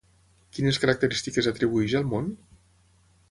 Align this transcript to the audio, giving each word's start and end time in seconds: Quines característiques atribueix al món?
Quines 0.55 0.79
característiques 0.85 1.51
atribueix 1.51 1.95
al 2.01 2.09
món? 2.15 2.33